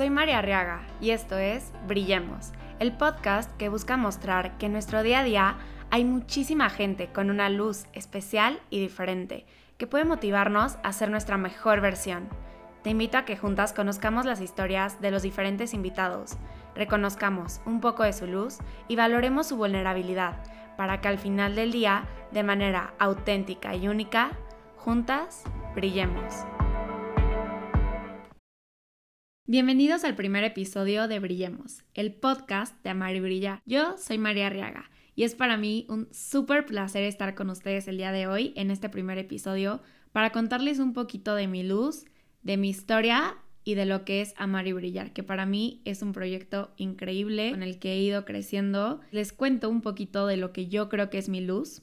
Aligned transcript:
Soy 0.00 0.08
María 0.08 0.38
Arriaga 0.38 0.80
y 0.98 1.10
esto 1.10 1.36
es 1.36 1.74
Brillemos, 1.86 2.52
el 2.78 2.92
podcast 2.92 3.54
que 3.58 3.68
busca 3.68 3.98
mostrar 3.98 4.56
que 4.56 4.64
en 4.64 4.72
nuestro 4.72 5.02
día 5.02 5.18
a 5.18 5.24
día 5.24 5.56
hay 5.90 6.06
muchísima 6.06 6.70
gente 6.70 7.12
con 7.12 7.28
una 7.28 7.50
luz 7.50 7.84
especial 7.92 8.62
y 8.70 8.80
diferente 8.80 9.44
que 9.76 9.86
puede 9.86 10.06
motivarnos 10.06 10.78
a 10.82 10.94
ser 10.94 11.10
nuestra 11.10 11.36
mejor 11.36 11.82
versión. 11.82 12.30
Te 12.82 12.88
invito 12.88 13.18
a 13.18 13.26
que 13.26 13.36
juntas 13.36 13.74
conozcamos 13.74 14.24
las 14.24 14.40
historias 14.40 15.02
de 15.02 15.10
los 15.10 15.20
diferentes 15.20 15.74
invitados, 15.74 16.38
reconozcamos 16.74 17.60
un 17.66 17.82
poco 17.82 18.02
de 18.02 18.14
su 18.14 18.26
luz 18.26 18.56
y 18.88 18.96
valoremos 18.96 19.48
su 19.48 19.58
vulnerabilidad 19.58 20.42
para 20.78 21.02
que 21.02 21.08
al 21.08 21.18
final 21.18 21.54
del 21.54 21.72
día, 21.72 22.04
de 22.32 22.42
manera 22.42 22.94
auténtica 22.98 23.76
y 23.76 23.86
única, 23.86 24.30
juntas 24.78 25.42
brillemos. 25.74 26.46
Bienvenidos 29.50 30.04
al 30.04 30.14
primer 30.14 30.44
episodio 30.44 31.08
de 31.08 31.18
Brillemos, 31.18 31.82
el 31.94 32.12
podcast 32.14 32.80
de 32.84 32.90
Amar 32.90 33.16
y 33.16 33.20
Brilla. 33.20 33.62
Yo 33.66 33.98
soy 33.98 34.16
María 34.16 34.46
Arriaga 34.46 34.92
y 35.16 35.24
es 35.24 35.34
para 35.34 35.56
mí 35.56 35.86
un 35.88 36.06
súper 36.12 36.66
placer 36.66 37.02
estar 37.02 37.34
con 37.34 37.50
ustedes 37.50 37.88
el 37.88 37.96
día 37.96 38.12
de 38.12 38.28
hoy 38.28 38.52
en 38.54 38.70
este 38.70 38.88
primer 38.88 39.18
episodio 39.18 39.82
para 40.12 40.30
contarles 40.30 40.78
un 40.78 40.92
poquito 40.92 41.34
de 41.34 41.48
mi 41.48 41.64
luz, 41.64 42.04
de 42.44 42.58
mi 42.58 42.68
historia 42.68 43.38
y 43.64 43.74
de 43.74 43.86
lo 43.86 44.04
que 44.04 44.20
es 44.20 44.34
Amar 44.36 44.68
y 44.68 44.72
Brillar, 44.72 45.12
que 45.12 45.24
para 45.24 45.46
mí 45.46 45.82
es 45.84 46.00
un 46.02 46.12
proyecto 46.12 46.70
increíble 46.76 47.50
con 47.50 47.64
el 47.64 47.80
que 47.80 47.94
he 47.94 47.98
ido 47.98 48.24
creciendo. 48.24 49.00
Les 49.10 49.32
cuento 49.32 49.68
un 49.68 49.80
poquito 49.80 50.28
de 50.28 50.36
lo 50.36 50.52
que 50.52 50.68
yo 50.68 50.88
creo 50.88 51.10
que 51.10 51.18
es 51.18 51.28
mi 51.28 51.40
luz. 51.40 51.82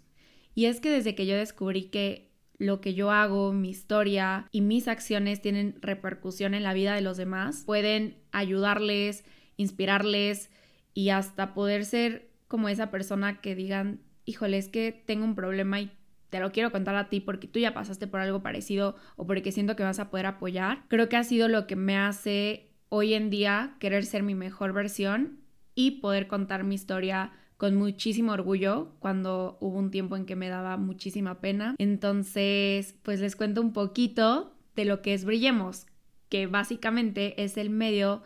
Y 0.56 0.68
es 0.68 0.80
que 0.80 0.90
desde 0.90 1.16
que 1.16 1.26
yo 1.26 1.36
descubrí 1.36 1.90
que 1.90 2.27
lo 2.58 2.82
que 2.82 2.94
yo 2.94 3.12
hago, 3.12 3.54
mi 3.54 3.70
historia 3.70 4.48
y 4.52 4.62
mis 4.62 4.88
acciones 4.88 5.42
tienen 5.42 5.78
repercusión 5.82 6.54
en 6.54 6.64
la 6.64 6.74
vida 6.74 6.96
de 6.96 7.02
los 7.02 7.18
demás, 7.18 7.64
pueden 7.66 8.18
ayudarles, 8.32 9.24
inspirarles 9.58 10.50
y 10.94 11.10
hasta 11.10 11.54
poder 11.54 11.86
ser 11.86 12.30
como 12.48 12.70
esa 12.70 12.90
persona 12.90 13.42
que 13.42 13.56
digan, 13.56 14.02
híjole, 14.26 14.58
es 14.58 14.70
que 14.70 14.92
tengo 14.92 15.26
un 15.26 15.36
problema 15.36 15.80
y 15.80 15.92
te 16.30 16.40
lo 16.40 16.52
quiero 16.52 16.72
contar 16.72 16.96
a 16.96 17.10
ti 17.10 17.20
porque 17.20 17.48
tú 17.48 17.60
ya 17.60 17.74
pasaste 17.74 18.08
por 18.08 18.20
algo 18.20 18.42
parecido 18.42 18.96
o 19.16 19.26
porque 19.28 19.52
siento 19.52 19.76
que 19.76 19.84
vas 19.84 20.00
a 20.00 20.10
poder 20.10 20.26
apoyar. 20.26 20.84
Creo 20.88 21.10
que 21.10 21.18
ha 21.18 21.24
sido 21.24 21.48
lo 21.48 21.68
que 21.68 21.76
me 21.76 21.98
hace 21.98 22.72
hoy 22.90 23.14
en 23.14 23.30
día 23.30 23.76
querer 23.80 24.06
ser 24.06 24.24
mi 24.24 24.36
mejor 24.36 24.74
versión 24.74 25.40
y 25.76 26.00
poder 26.02 26.28
contar 26.28 26.64
mi 26.64 26.76
historia 26.76 27.32
con 27.58 27.76
muchísimo 27.76 28.32
orgullo 28.32 28.92
cuando 29.00 29.58
hubo 29.60 29.78
un 29.78 29.92
tiempo 29.92 30.16
en 30.16 30.26
que 30.26 30.36
me 30.36 30.48
daba 30.48 30.78
muchísima 30.78 31.42
pena. 31.42 31.76
Entonces, 31.80 32.96
pues 33.04 33.20
les 33.20 33.36
cuento 33.36 33.62
un 33.62 33.74
poquito 33.74 34.54
de 34.76 34.86
lo 34.86 35.02
que 35.02 35.14
es 35.14 35.26
Brillemos, 35.26 35.88
que 36.30 36.46
básicamente 36.48 37.44
es 37.44 37.58
el 37.58 37.70
medio 37.70 38.22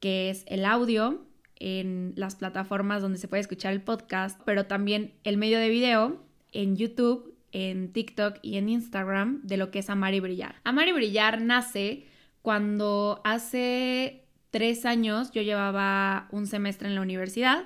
que 0.00 0.28
es 0.28 0.44
el 0.48 0.66
audio 0.66 1.24
en 1.56 2.12
las 2.16 2.36
plataformas 2.36 3.00
donde 3.00 3.16
se 3.16 3.26
puede 3.26 3.40
escuchar 3.40 3.72
el 3.72 3.80
podcast, 3.80 4.38
pero 4.44 4.66
también 4.66 5.14
el 5.24 5.38
medio 5.38 5.58
de 5.58 5.70
video 5.70 6.20
en 6.52 6.76
YouTube, 6.76 7.34
en 7.52 7.90
TikTok 7.90 8.36
y 8.42 8.58
en 8.58 8.68
Instagram 8.68 9.40
de 9.44 9.56
lo 9.56 9.70
que 9.70 9.78
es 9.78 9.88
Amar 9.88 10.12
y 10.12 10.20
Brillar. 10.20 10.56
Amar 10.64 10.88
y 10.88 10.92
Brillar 10.92 11.40
nace 11.40 12.04
cuando 12.42 13.22
hace 13.24 14.26
tres 14.50 14.84
años 14.84 15.30
yo 15.30 15.40
llevaba 15.40 16.28
un 16.32 16.46
semestre 16.46 16.88
en 16.88 16.96
la 16.96 17.00
universidad 17.00 17.64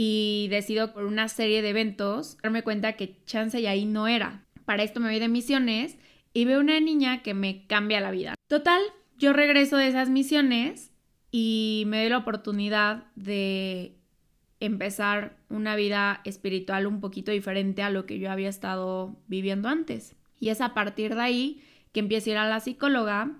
y 0.00 0.46
decido 0.48 0.92
por 0.92 1.06
una 1.06 1.26
serie 1.26 1.60
de 1.60 1.70
eventos 1.70 2.38
darme 2.40 2.62
cuenta 2.62 2.92
que 2.92 3.16
chance 3.24 3.58
y 3.60 3.66
ahí 3.66 3.84
no 3.84 4.06
era. 4.06 4.44
Para 4.64 4.84
esto 4.84 5.00
me 5.00 5.08
voy 5.08 5.18
de 5.18 5.26
misiones 5.26 5.98
y 6.32 6.44
veo 6.44 6.60
una 6.60 6.78
niña 6.78 7.24
que 7.24 7.34
me 7.34 7.66
cambia 7.66 8.00
la 8.00 8.12
vida. 8.12 8.36
Total, 8.46 8.80
yo 9.18 9.32
regreso 9.32 9.76
de 9.76 9.88
esas 9.88 10.08
misiones 10.08 10.92
y 11.32 11.82
me 11.88 11.98
doy 11.98 12.10
la 12.10 12.18
oportunidad 12.18 13.08
de 13.16 13.96
empezar 14.60 15.36
una 15.48 15.74
vida 15.74 16.20
espiritual 16.24 16.86
un 16.86 17.00
poquito 17.00 17.32
diferente 17.32 17.82
a 17.82 17.90
lo 17.90 18.06
que 18.06 18.20
yo 18.20 18.30
había 18.30 18.50
estado 18.50 19.16
viviendo 19.26 19.68
antes. 19.68 20.14
Y 20.38 20.50
es 20.50 20.60
a 20.60 20.74
partir 20.74 21.16
de 21.16 21.22
ahí 21.22 21.64
que 21.90 21.98
empiezo 21.98 22.30
a 22.30 22.32
ir 22.34 22.38
a 22.38 22.48
la 22.48 22.60
psicóloga 22.60 23.32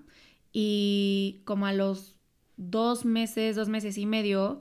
y 0.51 1.39
como 1.45 1.67
a 1.67 1.71
los 1.71 2.17
dos 2.57 3.05
meses, 3.05 3.55
dos 3.55 3.69
meses 3.69 3.97
y 3.97 4.05
medio, 4.05 4.59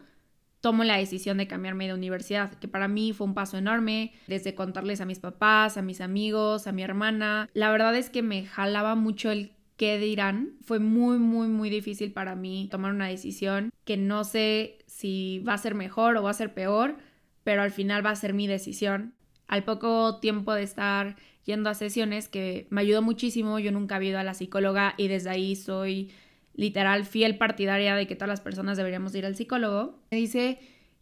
tomo 0.60 0.84
la 0.84 0.96
decisión 0.96 1.38
de 1.38 1.46
cambiarme 1.46 1.86
de 1.86 1.94
universidad, 1.94 2.54
que 2.54 2.68
para 2.68 2.88
mí 2.88 3.12
fue 3.12 3.26
un 3.26 3.34
paso 3.34 3.56
enorme, 3.56 4.12
desde 4.26 4.54
contarles 4.54 5.00
a 5.00 5.06
mis 5.06 5.20
papás, 5.20 5.76
a 5.76 5.82
mis 5.82 6.00
amigos, 6.00 6.66
a 6.66 6.72
mi 6.72 6.82
hermana. 6.82 7.48
La 7.54 7.70
verdad 7.70 7.94
es 7.96 8.10
que 8.10 8.22
me 8.22 8.44
jalaba 8.44 8.94
mucho 8.94 9.30
el 9.30 9.52
qué 9.76 9.98
dirán. 9.98 10.56
Fue 10.62 10.80
muy, 10.80 11.18
muy, 11.18 11.48
muy 11.48 11.70
difícil 11.70 12.12
para 12.12 12.34
mí 12.34 12.68
tomar 12.70 12.92
una 12.92 13.06
decisión 13.06 13.70
que 13.84 13.96
no 13.96 14.24
sé 14.24 14.78
si 14.86 15.38
va 15.48 15.54
a 15.54 15.58
ser 15.58 15.74
mejor 15.74 16.16
o 16.16 16.22
va 16.22 16.30
a 16.30 16.34
ser 16.34 16.52
peor, 16.52 16.96
pero 17.44 17.62
al 17.62 17.70
final 17.70 18.04
va 18.04 18.10
a 18.10 18.16
ser 18.16 18.34
mi 18.34 18.46
decisión. 18.46 19.14
Al 19.46 19.64
poco 19.64 20.18
tiempo 20.18 20.52
de 20.52 20.64
estar 20.64 21.16
yendo 21.44 21.70
a 21.70 21.74
sesiones, 21.74 22.28
que 22.28 22.66
me 22.68 22.82
ayudó 22.82 23.00
muchísimo, 23.00 23.58
yo 23.58 23.72
nunca 23.72 23.96
había 23.96 24.10
ido 24.10 24.18
a 24.18 24.24
la 24.24 24.34
psicóloga 24.34 24.94
y 24.98 25.08
desde 25.08 25.30
ahí 25.30 25.56
soy 25.56 26.10
literal 26.58 27.04
fiel 27.04 27.38
partidaria 27.38 27.94
de 27.94 28.08
que 28.08 28.16
todas 28.16 28.28
las 28.28 28.40
personas 28.40 28.76
deberíamos 28.76 29.14
ir 29.14 29.24
al 29.24 29.36
psicólogo, 29.36 30.02
me 30.10 30.18
dice 30.18 30.58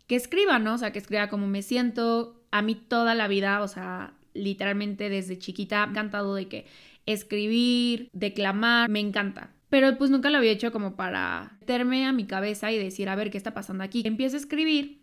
que 0.07 0.15
escriba, 0.15 0.59
¿no? 0.59 0.75
O 0.75 0.79
sea, 0.79 0.93
que 0.93 0.99
escriba 0.99 1.31
cómo 1.31 1.47
me 1.47 1.63
siento. 1.63 2.45
A 2.51 2.61
mí 2.61 2.75
toda 2.75 3.15
la 3.15 3.27
vida, 3.27 3.63
o 3.63 3.67
sea, 3.67 4.13
literalmente 4.35 5.09
desde 5.09 5.39
chiquita, 5.39 5.79
me 5.79 5.83
ha 5.85 5.91
encantado 5.93 6.35
de 6.35 6.47
que 6.49 6.67
escribir, 7.07 8.11
declamar, 8.13 8.91
me 8.91 9.01
encanta. 9.01 9.55
Pero 9.71 9.97
pues 9.97 10.11
nunca 10.11 10.29
lo 10.29 10.37
había 10.37 10.53
hecho 10.53 10.73
como 10.73 10.95
para 10.95 11.57
meterme 11.61 12.05
a 12.05 12.13
mi 12.13 12.27
cabeza 12.27 12.71
y 12.71 12.79
decir, 12.79 13.09
a 13.09 13.17
ver, 13.17 13.31
¿qué 13.31 13.39
está 13.39 13.55
pasando 13.55 13.83
aquí? 13.83 14.03
Empiezo 14.05 14.37
a 14.37 14.41
escribir 14.41 15.01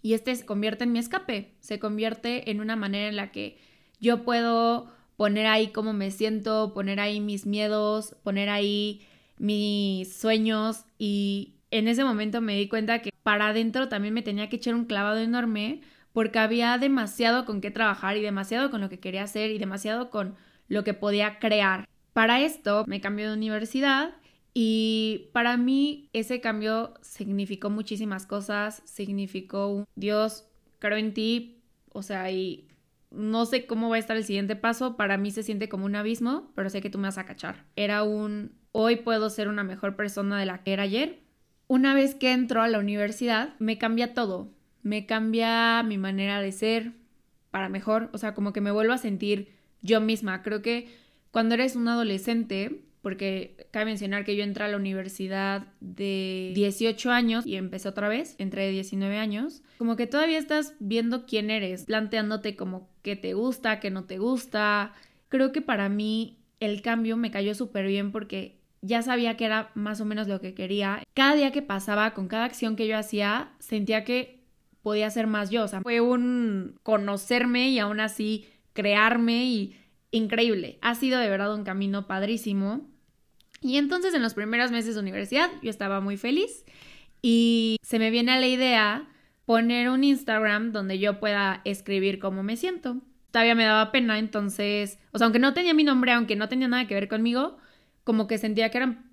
y 0.00 0.14
este 0.14 0.34
se 0.34 0.46
convierte 0.46 0.84
en 0.84 0.92
mi 0.92 1.00
escape, 1.00 1.54
se 1.60 1.78
convierte 1.78 2.50
en 2.50 2.62
una 2.62 2.76
manera 2.76 3.08
en 3.08 3.16
la 3.16 3.30
que 3.30 3.58
yo 4.00 4.24
puedo 4.24 4.90
poner 5.18 5.46
ahí 5.46 5.68
cómo 5.68 5.92
me 5.92 6.10
siento, 6.10 6.72
poner 6.72 6.98
ahí 6.98 7.20
mis 7.20 7.44
miedos, 7.44 8.16
poner 8.22 8.48
ahí 8.48 9.06
mis 9.38 10.14
sueños 10.14 10.84
y 10.98 11.54
en 11.70 11.88
ese 11.88 12.04
momento 12.04 12.40
me 12.40 12.56
di 12.56 12.68
cuenta 12.68 13.00
que 13.00 13.10
para 13.22 13.48
adentro 13.48 13.88
también 13.88 14.14
me 14.14 14.22
tenía 14.22 14.48
que 14.48 14.56
echar 14.56 14.74
un 14.74 14.84
clavado 14.84 15.18
enorme 15.18 15.80
porque 16.12 16.38
había 16.38 16.76
demasiado 16.78 17.44
con 17.44 17.60
qué 17.60 17.70
trabajar 17.70 18.16
y 18.16 18.22
demasiado 18.22 18.70
con 18.70 18.80
lo 18.80 18.88
que 18.88 19.00
quería 19.00 19.22
hacer 19.22 19.50
y 19.50 19.58
demasiado 19.58 20.10
con 20.10 20.36
lo 20.68 20.84
que 20.84 20.94
podía 20.94 21.38
crear. 21.38 21.88
Para 22.12 22.40
esto 22.40 22.84
me 22.86 23.00
cambié 23.00 23.26
de 23.26 23.34
universidad 23.34 24.14
y 24.54 25.30
para 25.32 25.56
mí 25.56 26.10
ese 26.12 26.40
cambio 26.40 26.94
significó 27.00 27.70
muchísimas 27.70 28.26
cosas, 28.26 28.82
significó 28.84 29.68
un 29.68 29.84
Dios, 29.94 30.46
creo 30.78 30.98
en 30.98 31.14
ti, 31.14 31.62
o 31.88 32.02
sea, 32.02 32.30
y 32.30 32.68
no 33.10 33.46
sé 33.46 33.66
cómo 33.66 33.88
va 33.88 33.96
a 33.96 33.98
estar 33.98 34.16
el 34.16 34.24
siguiente 34.24 34.56
paso, 34.56 34.96
para 34.96 35.16
mí 35.16 35.30
se 35.30 35.42
siente 35.42 35.68
como 35.70 35.86
un 35.86 35.96
abismo, 35.96 36.52
pero 36.54 36.68
sé 36.68 36.82
que 36.82 36.90
tú 36.90 36.98
me 36.98 37.08
vas 37.08 37.18
a 37.18 37.24
cachar. 37.26 37.64
Era 37.76 38.02
un 38.02 38.52
hoy 38.72 38.96
puedo 38.96 39.30
ser 39.30 39.48
una 39.48 39.64
mejor 39.64 39.96
persona 39.96 40.38
de 40.38 40.46
la 40.46 40.62
que 40.62 40.72
era 40.72 40.82
ayer. 40.82 41.20
Una 41.68 41.94
vez 41.94 42.14
que 42.14 42.32
entro 42.32 42.62
a 42.62 42.68
la 42.68 42.78
universidad, 42.78 43.54
me 43.58 43.78
cambia 43.78 44.14
todo. 44.14 44.50
Me 44.82 45.06
cambia 45.06 45.82
mi 45.82 45.98
manera 45.98 46.40
de 46.40 46.52
ser 46.52 46.92
para 47.50 47.68
mejor. 47.68 48.10
O 48.12 48.18
sea, 48.18 48.34
como 48.34 48.52
que 48.52 48.60
me 48.60 48.72
vuelvo 48.72 48.92
a 48.92 48.98
sentir 48.98 49.52
yo 49.82 50.00
misma. 50.00 50.42
Creo 50.42 50.62
que 50.62 50.88
cuando 51.30 51.54
eres 51.54 51.76
un 51.76 51.88
adolescente, 51.88 52.82
porque 53.02 53.66
cabe 53.70 53.86
mencionar 53.86 54.24
que 54.24 54.36
yo 54.36 54.44
entré 54.44 54.64
a 54.64 54.68
la 54.68 54.76
universidad 54.76 55.66
de 55.80 56.52
18 56.54 57.10
años 57.10 57.46
y 57.46 57.56
empecé 57.56 57.88
otra 57.88 58.08
vez, 58.08 58.36
entre 58.38 58.70
19 58.70 59.18
años, 59.18 59.62
como 59.78 59.96
que 59.96 60.06
todavía 60.06 60.38
estás 60.38 60.74
viendo 60.78 61.26
quién 61.26 61.50
eres, 61.50 61.84
planteándote 61.84 62.54
como 62.54 62.88
qué 63.02 63.16
te 63.16 63.34
gusta, 63.34 63.80
qué 63.80 63.90
no 63.90 64.04
te 64.04 64.18
gusta. 64.18 64.92
Creo 65.28 65.52
que 65.52 65.62
para 65.62 65.88
mí 65.88 66.38
el 66.60 66.80
cambio 66.80 67.16
me 67.16 67.32
cayó 67.32 67.54
súper 67.54 67.86
bien 67.86 68.12
porque 68.12 68.61
ya 68.82 69.00
sabía 69.02 69.36
que 69.36 69.46
era 69.46 69.70
más 69.74 70.00
o 70.00 70.04
menos 70.04 70.28
lo 70.28 70.40
que 70.40 70.54
quería. 70.54 71.02
Cada 71.14 71.34
día 71.34 71.52
que 71.52 71.62
pasaba, 71.62 72.12
con 72.14 72.28
cada 72.28 72.44
acción 72.44 72.76
que 72.76 72.86
yo 72.86 72.98
hacía, 72.98 73.52
sentía 73.60 74.04
que 74.04 74.42
podía 74.82 75.08
ser 75.10 75.28
más 75.28 75.50
yo. 75.50 75.62
O 75.62 75.68
sea, 75.68 75.80
fue 75.80 76.00
un 76.00 76.78
conocerme 76.82 77.70
y 77.70 77.78
aún 77.78 78.00
así 78.00 78.46
crearme 78.72 79.44
y 79.44 79.76
increíble. 80.10 80.78
Ha 80.82 80.96
sido 80.96 81.20
de 81.20 81.28
verdad 81.28 81.54
un 81.54 81.64
camino 81.64 82.06
padrísimo. 82.06 82.88
Y 83.60 83.76
entonces 83.76 84.12
en 84.14 84.22
los 84.22 84.34
primeros 84.34 84.72
meses 84.72 84.96
de 84.96 85.00
universidad 85.00 85.48
yo 85.62 85.70
estaba 85.70 86.00
muy 86.00 86.16
feliz 86.16 86.64
y 87.22 87.76
se 87.82 88.00
me 88.00 88.10
viene 88.10 88.32
a 88.32 88.40
la 88.40 88.48
idea 88.48 89.08
poner 89.46 89.88
un 89.88 90.02
Instagram 90.02 90.72
donde 90.72 90.98
yo 90.98 91.20
pueda 91.20 91.60
escribir 91.64 92.18
cómo 92.18 92.42
me 92.42 92.56
siento. 92.56 92.96
Todavía 93.30 93.54
me 93.54 93.64
daba 93.64 93.92
pena, 93.92 94.18
entonces, 94.18 94.98
o 95.12 95.18
sea, 95.18 95.26
aunque 95.26 95.38
no 95.38 95.54
tenía 95.54 95.72
mi 95.74 95.84
nombre, 95.84 96.12
aunque 96.12 96.36
no 96.36 96.48
tenía 96.48 96.68
nada 96.68 96.86
que 96.86 96.94
ver 96.94 97.08
conmigo, 97.08 97.56
como 98.04 98.26
que 98.26 98.38
sentía 98.38 98.70
que 98.70 98.78
eran 98.78 99.12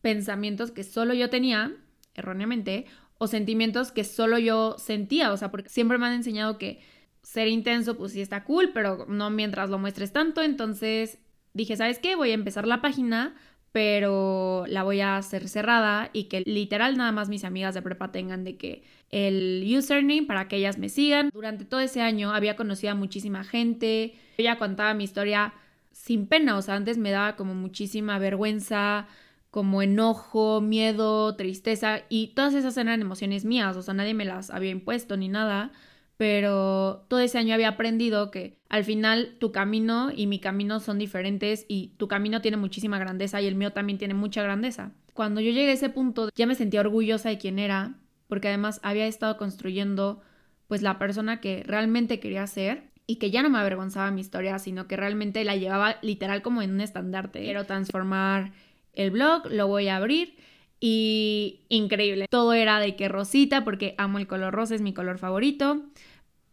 pensamientos 0.00 0.70
que 0.70 0.84
solo 0.84 1.14
yo 1.14 1.30
tenía, 1.30 1.72
erróneamente, 2.14 2.86
o 3.18 3.26
sentimientos 3.26 3.92
que 3.92 4.04
solo 4.04 4.38
yo 4.38 4.76
sentía, 4.78 5.32
o 5.32 5.36
sea, 5.36 5.50
porque 5.50 5.68
siempre 5.68 5.98
me 5.98 6.06
han 6.06 6.14
enseñado 6.14 6.58
que 6.58 6.80
ser 7.22 7.48
intenso, 7.48 7.96
pues 7.96 8.12
sí 8.12 8.20
está 8.20 8.44
cool, 8.44 8.72
pero 8.74 9.06
no 9.08 9.30
mientras 9.30 9.70
lo 9.70 9.78
muestres 9.78 10.12
tanto, 10.12 10.42
entonces 10.42 11.18
dije, 11.54 11.76
¿sabes 11.76 11.98
qué? 11.98 12.16
Voy 12.16 12.32
a 12.32 12.34
empezar 12.34 12.66
la 12.66 12.82
página 12.82 13.34
pero 13.74 14.66
la 14.68 14.84
voy 14.84 15.00
a 15.00 15.16
hacer 15.16 15.48
cerrada 15.48 16.08
y 16.12 16.24
que 16.24 16.42
literal 16.42 16.96
nada 16.96 17.10
más 17.10 17.28
mis 17.28 17.42
amigas 17.42 17.74
de 17.74 17.82
prepa 17.82 18.12
tengan 18.12 18.44
de 18.44 18.56
que 18.56 18.84
el 19.10 19.64
username 19.76 20.22
para 20.22 20.46
que 20.46 20.54
ellas 20.54 20.78
me 20.78 20.88
sigan. 20.88 21.30
Durante 21.30 21.64
todo 21.64 21.80
ese 21.80 22.00
año 22.00 22.32
había 22.32 22.54
conocido 22.54 22.92
a 22.92 22.94
muchísima 22.94 23.42
gente, 23.42 24.14
yo 24.38 24.44
ya 24.44 24.58
contaba 24.58 24.94
mi 24.94 25.02
historia 25.02 25.54
sin 25.94 26.26
pena, 26.26 26.56
o 26.58 26.62
sea, 26.62 26.74
antes 26.74 26.98
me 26.98 27.10
daba 27.10 27.36
como 27.36 27.54
muchísima 27.54 28.18
vergüenza, 28.18 29.06
como 29.50 29.80
enojo, 29.82 30.60
miedo, 30.60 31.36
tristeza 31.36 32.02
y 32.08 32.28
todas 32.34 32.54
esas 32.54 32.76
eran 32.76 33.00
emociones 33.00 33.44
mías, 33.46 33.76
o 33.76 33.82
sea, 33.82 33.94
nadie 33.94 34.12
me 34.14 34.26
las 34.26 34.50
había 34.50 34.70
impuesto 34.70 35.16
ni 35.16 35.28
nada 35.28 35.72
pero 36.16 37.04
todo 37.08 37.20
ese 37.20 37.38
año 37.38 37.54
había 37.54 37.68
aprendido 37.68 38.30
que 38.30 38.58
al 38.68 38.84
final 38.84 39.36
tu 39.40 39.50
camino 39.52 40.10
y 40.14 40.26
mi 40.26 40.38
camino 40.38 40.80
son 40.80 40.98
diferentes 40.98 41.66
y 41.68 41.88
tu 41.96 42.08
camino 42.08 42.40
tiene 42.40 42.56
muchísima 42.56 42.98
grandeza 42.98 43.40
y 43.40 43.46
el 43.46 43.56
mío 43.56 43.72
también 43.72 43.98
tiene 43.98 44.14
mucha 44.14 44.42
grandeza. 44.42 44.92
Cuando 45.12 45.40
yo 45.40 45.50
llegué 45.50 45.70
a 45.70 45.74
ese 45.74 45.90
punto 45.90 46.30
ya 46.34 46.46
me 46.46 46.54
sentía 46.54 46.80
orgullosa 46.80 47.28
de 47.28 47.38
quién 47.38 47.58
era, 47.58 47.98
porque 48.28 48.48
además 48.48 48.80
había 48.82 49.06
estado 49.06 49.36
construyendo 49.36 50.22
pues 50.68 50.82
la 50.82 50.98
persona 50.98 51.40
que 51.40 51.62
realmente 51.66 52.20
quería 52.20 52.46
ser 52.46 52.90
y 53.06 53.16
que 53.16 53.30
ya 53.30 53.42
no 53.42 53.50
me 53.50 53.58
avergonzaba 53.58 54.10
mi 54.10 54.20
historia, 54.20 54.58
sino 54.58 54.86
que 54.86 54.96
realmente 54.96 55.44
la 55.44 55.56
llevaba 55.56 55.96
literal 56.02 56.42
como 56.42 56.62
en 56.62 56.72
un 56.72 56.80
estandarte. 56.80 57.40
Quiero 57.40 57.64
transformar 57.64 58.52
el 58.94 59.10
blog, 59.10 59.46
lo 59.50 59.66
voy 59.66 59.88
a 59.88 59.96
abrir 59.96 60.36
y 60.80 61.60
increíble. 61.68 62.26
Todo 62.30 62.52
era 62.54 62.78
de 62.78 62.96
que 62.96 63.08
rosita, 63.08 63.64
porque 63.64 63.94
amo 63.98 64.18
el 64.18 64.26
color 64.26 64.54
rosa, 64.54 64.74
es 64.74 64.82
mi 64.82 64.94
color 64.94 65.18
favorito. 65.18 65.82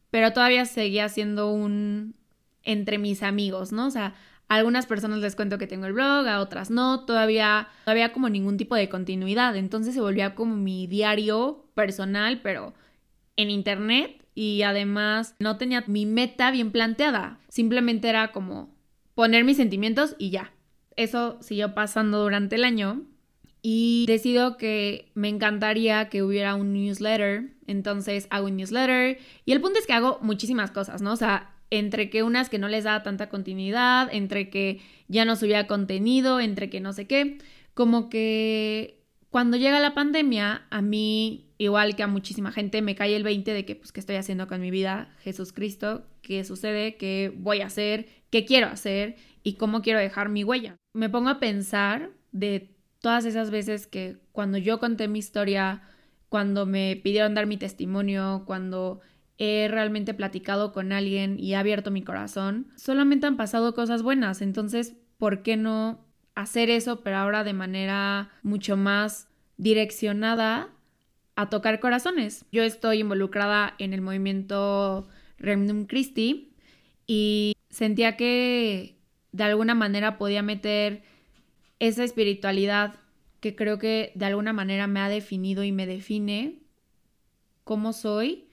Pero 0.10 0.34
todavía 0.34 0.66
seguía 0.66 1.10
siendo 1.10 1.52
un 1.52 2.16
entre 2.64 2.98
mis 2.98 3.24
amigos, 3.24 3.72
¿no? 3.72 3.88
O 3.88 3.92
sea, 3.92 4.14
a 4.48 4.56
algunas 4.56 4.86
personas 4.86 5.20
les 5.20 5.36
cuento 5.36 5.58
que 5.58 5.68
tengo 5.68 5.86
el 5.86 5.94
blog, 5.94 6.28
a 6.28 6.42
otras 6.42 6.70
no. 6.70 7.06
Todavía 7.06 7.70
no 7.86 7.92
había 7.92 8.12
como 8.12 8.30
ningún 8.30 8.58
tipo 8.58 8.76
de 8.76 8.90
continuidad. 8.90 9.56
Entonces 9.56 9.94
se 9.94 10.02
volvía 10.02 10.36
como 10.36 10.56
mi 10.58 10.88
diario 10.88 11.66
personal, 11.74 12.42
pero 12.42 12.74
en 13.38 13.50
internet. 13.50 14.21
Y 14.34 14.62
además 14.64 15.36
no 15.40 15.58
tenía 15.58 15.84
mi 15.88 16.06
meta 16.06 16.52
bien 16.52 16.72
planteada. 16.72 17.40
Simplemente 17.50 18.10
era 18.10 18.32
como 18.32 18.74
poner 19.16 19.44
mis 19.44 19.58
sentimientos 19.58 20.16
y 20.18 20.30
ya. 20.30 20.54
Eso 20.96 21.38
siguió 21.42 21.74
pasando 21.74 22.22
durante 22.22 22.56
el 22.56 22.64
año 22.64 23.04
y 23.62 24.06
decido 24.08 24.58
que 24.58 25.12
me 25.14 25.30
encantaría 25.30 26.10
que 26.10 26.24
hubiera 26.24 26.56
un 26.56 26.74
newsletter, 26.74 27.54
entonces 27.68 28.28
hago 28.32 28.48
un 28.48 28.58
newsletter 28.58 29.20
y 29.46 29.52
el 29.52 29.62
punto 29.62 29.80
es 29.80 29.86
que 29.86 29.94
hago 29.94 30.18
muchísimas 30.22 30.72
cosas, 30.72 31.02
¿no? 31.02 31.14
O 31.14 31.16
sea, 31.16 31.54
entre 31.70 32.10
que 32.10 32.24
unas 32.24 32.50
que 32.50 32.58
no 32.58 32.68
les 32.68 32.84
da 32.84 33.04
tanta 33.04 33.30
continuidad, 33.30 34.10
entre 34.12 34.50
que 34.50 34.82
ya 35.08 35.26
no 35.26 35.36
subía 35.36 35.68
contenido, 35.68 36.40
entre 36.40 36.70
que 36.70 36.82
no 36.82 36.92
sé 36.92 37.08
qué, 37.08 37.38
como 37.74 38.10
que 38.10 39.01
cuando 39.32 39.56
llega 39.56 39.80
la 39.80 39.94
pandemia, 39.94 40.68
a 40.70 40.82
mí, 40.82 41.54
igual 41.58 41.96
que 41.96 42.04
a 42.04 42.08
muchísima 42.08 42.52
gente, 42.52 42.82
me 42.82 42.96
cae 42.96 43.16
el 43.16 43.24
20 43.24 43.54
de 43.54 43.66
que, 43.66 43.78
pues, 43.78 43.94
¿qué 43.94 44.02
estoy 44.02 44.18
haciendo 44.18 44.46
con 44.48 44.60
mi 44.60 44.72
vida? 44.72 45.16
Jesús 45.22 45.54
Cristo, 45.54 46.06
¿qué 46.22 46.44
sucede? 46.44 46.98
¿Qué 46.98 47.34
voy 47.34 47.62
a 47.62 47.68
hacer? 47.68 48.10
¿Qué 48.30 48.44
quiero 48.46 48.68
hacer? 48.68 49.16
¿Y 49.42 49.54
cómo 49.54 49.82
quiero 49.82 50.00
dejar 50.00 50.28
mi 50.28 50.44
huella? 50.44 50.76
Me 50.94 51.10
pongo 51.10 51.30
a 51.30 51.40
pensar 51.40 52.12
de 52.34 52.76
todas 53.00 53.24
esas 53.24 53.52
veces 53.52 53.88
que 53.88 54.18
cuando 54.34 54.58
yo 54.58 54.82
conté 54.82 55.08
mi 55.08 55.20
historia, 55.20 55.82
cuando 56.28 56.66
me 56.66 57.00
pidieron 57.02 57.34
dar 57.34 57.48
mi 57.48 57.56
testimonio, 57.56 58.44
cuando 58.46 59.00
he 59.38 59.70
realmente 59.70 60.14
platicado 60.14 60.74
con 60.74 60.92
alguien 60.92 61.40
y 61.40 61.54
he 61.54 61.56
abierto 61.56 61.90
mi 61.90 62.04
corazón, 62.04 62.68
solamente 62.76 63.28
han 63.28 63.38
pasado 63.38 63.74
cosas 63.74 64.04
buenas. 64.04 64.42
Entonces, 64.42 64.98
¿por 65.18 65.42
qué 65.42 65.56
no 65.56 66.11
hacer 66.36 66.70
eso, 66.70 67.02
pero 67.02 67.18
ahora 67.18 67.44
de 67.44 67.54
manera 67.54 68.32
mucho 68.44 68.78
más 68.78 69.28
direccionada 69.58 70.70
a 71.36 71.50
tocar 71.50 71.80
corazones? 71.80 72.46
Yo 72.52 72.64
estoy 72.64 73.00
involucrada 73.00 73.76
en 73.80 73.94
el 73.94 74.02
movimiento 74.02 75.08
Remnum 75.38 75.86
Christi 75.86 76.54
y 77.08 77.54
sentía 77.70 78.18
que 78.18 78.98
de 79.32 79.44
alguna 79.44 79.76
manera 79.76 80.18
podía 80.18 80.42
meter 80.42 81.04
esa 81.80 82.04
espiritualidad 82.04 82.96
que 83.40 83.56
creo 83.56 83.80
que 83.80 84.12
de 84.16 84.26
alguna 84.26 84.54
manera 84.54 84.88
me 84.88 85.00
ha 85.00 85.10
definido 85.10 85.64
y 85.64 85.72
me 85.72 85.88
define 85.88 86.60
cómo 87.64 87.92
soy, 87.92 88.46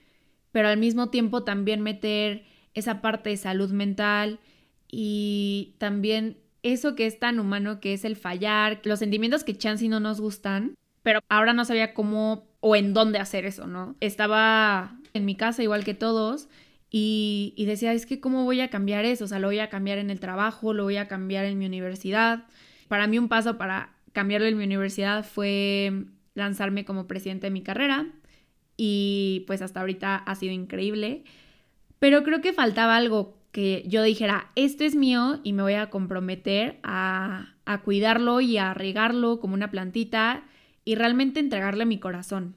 pero 0.51 0.67
al 0.67 0.77
mismo 0.77 1.09
tiempo 1.09 1.43
también 1.43 1.81
meter 1.81 2.45
esa 2.73 3.01
parte 3.01 3.29
de 3.29 3.37
salud 3.37 3.71
mental 3.71 4.39
y 4.87 5.75
también 5.77 6.37
eso 6.63 6.95
que 6.95 7.05
es 7.05 7.19
tan 7.19 7.39
humano 7.39 7.79
que 7.79 7.93
es 7.93 8.05
el 8.05 8.15
fallar, 8.15 8.81
los 8.83 8.99
sentimientos 8.99 9.43
que 9.43 9.57
chance 9.57 9.87
no 9.87 9.99
nos 9.99 10.19
gustan, 10.21 10.75
pero 11.03 11.19
ahora 11.29 11.53
no 11.53 11.65
sabía 11.65 11.93
cómo 11.93 12.47
o 12.59 12.75
en 12.75 12.93
dónde 12.93 13.19
hacer 13.19 13.45
eso, 13.45 13.67
¿no? 13.67 13.95
Estaba 13.99 14.97
en 15.13 15.25
mi 15.25 15.35
casa 15.35 15.63
igual 15.63 15.83
que 15.83 15.93
todos 15.93 16.49
y, 16.89 17.53
y 17.55 17.65
decía, 17.65 17.93
es 17.93 18.05
que 18.05 18.19
cómo 18.19 18.43
voy 18.43 18.61
a 18.61 18.69
cambiar 18.69 19.05
eso, 19.05 19.25
o 19.25 19.27
sea, 19.27 19.39
lo 19.39 19.47
voy 19.47 19.59
a 19.59 19.69
cambiar 19.69 19.97
en 19.97 20.09
el 20.09 20.19
trabajo, 20.19 20.73
lo 20.73 20.83
voy 20.83 20.97
a 20.97 21.07
cambiar 21.07 21.45
en 21.45 21.57
mi 21.57 21.65
universidad, 21.65 22.45
para 22.87 23.07
mí 23.07 23.17
un 23.19 23.29
paso 23.29 23.57
para 23.57 23.95
cambiarlo 24.11 24.47
en 24.47 24.57
mi 24.57 24.65
universidad 24.65 25.25
fue 25.25 26.05
lanzarme 26.33 26.85
como 26.85 27.07
presidente 27.07 27.47
de 27.47 27.51
mi 27.51 27.61
carrera 27.61 28.07
y 28.75 29.43
pues 29.47 29.61
hasta 29.61 29.81
ahorita 29.81 30.15
ha 30.15 30.35
sido 30.35 30.53
increíble. 30.53 31.23
Pero 31.99 32.23
creo 32.23 32.41
que 32.41 32.53
faltaba 32.53 32.95
algo 32.95 33.37
que 33.51 33.83
yo 33.87 34.03
dijera, 34.03 34.51
esto 34.55 34.83
es 34.83 34.95
mío 34.95 35.39
y 35.43 35.53
me 35.53 35.63
voy 35.63 35.73
a 35.73 35.89
comprometer 35.89 36.79
a, 36.83 37.55
a 37.65 37.81
cuidarlo 37.81 38.41
y 38.41 38.57
a 38.57 38.73
regarlo 38.73 39.39
como 39.39 39.53
una 39.53 39.71
plantita 39.71 40.43
y 40.85 40.95
realmente 40.95 41.39
entregarle 41.39 41.85
mi 41.85 41.99
corazón. 41.99 42.55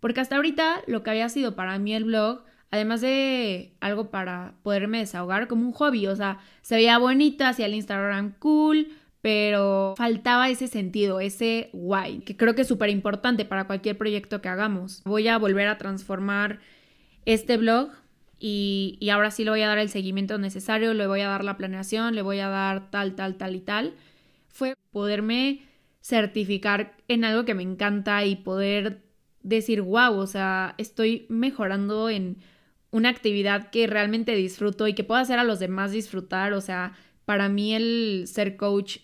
Porque 0.00 0.20
hasta 0.20 0.36
ahorita 0.36 0.82
lo 0.86 1.02
que 1.02 1.10
había 1.10 1.28
sido 1.28 1.56
para 1.56 1.78
mí 1.78 1.94
el 1.94 2.04
blog, 2.04 2.42
además 2.70 3.00
de 3.00 3.74
algo 3.80 4.10
para 4.10 4.54
poderme 4.62 4.98
desahogar 4.98 5.48
como 5.48 5.66
un 5.66 5.72
hobby, 5.72 6.06
o 6.06 6.16
sea, 6.16 6.38
se 6.62 6.76
veía 6.76 6.98
bonito, 6.98 7.44
hacía 7.44 7.66
el 7.66 7.74
Instagram 7.74 8.34
cool, 8.38 8.88
pero 9.22 9.94
faltaba 9.96 10.48
ese 10.48 10.68
sentido, 10.68 11.18
ese 11.18 11.70
guay, 11.72 12.20
que 12.20 12.36
creo 12.36 12.54
que 12.54 12.62
es 12.62 12.68
súper 12.68 12.90
importante 12.90 13.44
para 13.44 13.66
cualquier 13.66 13.98
proyecto 13.98 14.40
que 14.40 14.48
hagamos. 14.48 15.02
Voy 15.04 15.28
a 15.28 15.38
volver 15.38 15.66
a 15.68 15.78
transformar 15.78 16.60
este 17.24 17.56
blog 17.56 17.90
y, 18.48 19.10
ahora 19.10 19.32
sí 19.32 19.42
le 19.42 19.50
voy 19.50 19.62
a 19.62 19.66
dar 19.66 19.78
el 19.78 19.88
seguimiento 19.88 20.38
necesario, 20.38 20.94
le 20.94 21.08
voy 21.08 21.20
a 21.20 21.28
dar 21.28 21.42
la 21.42 21.56
planeación, 21.56 22.14
le 22.14 22.22
voy 22.22 22.38
a 22.38 22.48
dar 22.48 22.92
tal, 22.92 23.16
tal, 23.16 23.36
tal 23.36 23.56
y 23.56 23.60
tal. 23.60 23.94
Fue 24.46 24.74
poderme 24.92 25.62
certificar 26.00 26.96
en 27.08 27.24
algo 27.24 27.44
que 27.44 27.54
me 27.54 27.64
encanta 27.64 28.24
y 28.24 28.36
poder 28.36 29.02
decir, 29.42 29.82
wow, 29.82 30.14
o 30.16 30.26
sea, 30.28 30.76
estoy 30.78 31.26
mejorando 31.28 32.08
en 32.08 32.38
una 32.92 33.08
actividad 33.08 33.70
que 33.70 33.88
realmente 33.88 34.36
disfruto 34.36 34.86
y 34.86 34.94
que 34.94 35.02
puedo 35.02 35.20
hacer 35.20 35.40
a 35.40 35.44
los 35.44 35.58
demás 35.58 35.90
disfrutar. 35.90 36.52
O 36.52 36.60
sea, 36.60 36.92
para 37.24 37.48
mí 37.48 37.74
el 37.74 38.26
ser 38.28 38.56
coach 38.56 38.98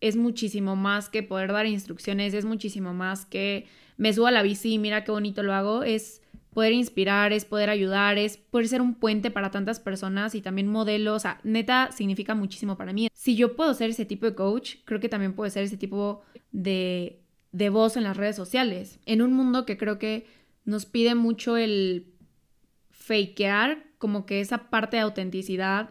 es 0.00 0.16
muchísimo 0.16 0.74
más 0.74 1.08
que 1.08 1.22
poder 1.22 1.52
dar 1.52 1.66
instrucciones, 1.66 2.34
es 2.34 2.44
muchísimo 2.44 2.94
más 2.94 3.26
que 3.26 3.66
me 3.96 4.12
subo 4.12 4.26
a 4.26 4.32
la 4.32 4.42
bici 4.42 4.74
y 4.74 4.78
mira 4.78 5.04
qué 5.04 5.12
bonito 5.12 5.44
lo 5.44 5.54
hago, 5.54 5.84
es 5.84 6.20
poder 6.58 6.72
inspirar, 6.72 7.32
es 7.32 7.44
poder 7.44 7.70
ayudar, 7.70 8.18
es 8.18 8.36
poder 8.36 8.66
ser 8.66 8.82
un 8.82 8.96
puente 8.96 9.30
para 9.30 9.52
tantas 9.52 9.78
personas 9.78 10.34
y 10.34 10.40
también 10.40 10.66
modelo, 10.66 11.14
o 11.14 11.18
sea, 11.20 11.38
neta 11.44 11.92
significa 11.92 12.34
muchísimo 12.34 12.76
para 12.76 12.92
mí. 12.92 13.08
Si 13.12 13.36
yo 13.36 13.54
puedo 13.54 13.72
ser 13.74 13.90
ese 13.90 14.04
tipo 14.04 14.26
de 14.26 14.34
coach, 14.34 14.78
creo 14.84 14.98
que 14.98 15.08
también 15.08 15.34
puedo 15.34 15.48
ser 15.50 15.62
ese 15.62 15.76
tipo 15.76 16.22
de, 16.50 17.20
de 17.52 17.68
voz 17.68 17.96
en 17.96 18.02
las 18.02 18.16
redes 18.16 18.34
sociales, 18.34 18.98
en 19.06 19.22
un 19.22 19.34
mundo 19.34 19.66
que 19.66 19.76
creo 19.76 20.00
que 20.00 20.26
nos 20.64 20.84
pide 20.84 21.14
mucho 21.14 21.56
el 21.56 22.12
fakear, 22.90 23.84
como 23.98 24.26
que 24.26 24.40
esa 24.40 24.68
parte 24.68 24.96
de 24.96 25.04
autenticidad 25.04 25.90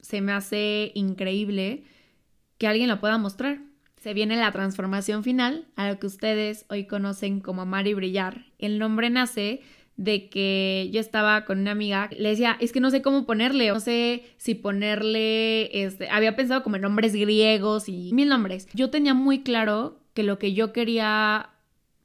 se 0.00 0.22
me 0.22 0.32
hace 0.32 0.90
increíble 0.94 1.84
que 2.56 2.66
alguien 2.66 2.88
lo 2.88 2.98
pueda 2.98 3.18
mostrar. 3.18 3.60
Se 4.00 4.14
viene 4.14 4.36
la 4.36 4.52
transformación 4.52 5.22
final, 5.22 5.66
a 5.76 5.86
lo 5.86 5.98
que 5.98 6.06
ustedes 6.06 6.64
hoy 6.70 6.86
conocen 6.86 7.40
como 7.40 7.60
amar 7.60 7.86
y 7.86 7.92
brillar. 7.92 8.46
El 8.58 8.78
nombre 8.78 9.10
nace 9.10 9.60
de 9.98 10.30
que 10.30 10.88
yo 10.92 11.00
estaba 11.00 11.44
con 11.44 11.58
una 11.58 11.72
amiga, 11.72 12.08
le 12.16 12.30
decía, 12.30 12.56
es 12.60 12.72
que 12.72 12.78
no 12.78 12.88
sé 12.90 13.02
cómo 13.02 13.26
ponerle, 13.26 13.68
no 13.68 13.80
sé 13.80 14.22
si 14.36 14.54
ponerle, 14.54 15.84
este, 15.84 16.08
había 16.08 16.36
pensado 16.36 16.62
como 16.62 16.76
en 16.76 16.82
nombres 16.82 17.14
griegos 17.14 17.88
y 17.88 18.12
mil 18.14 18.28
nombres. 18.28 18.68
Yo 18.74 18.90
tenía 18.90 19.12
muy 19.12 19.42
claro 19.42 19.98
que 20.14 20.22
lo 20.22 20.38
que 20.38 20.54
yo 20.54 20.72
quería 20.72 21.50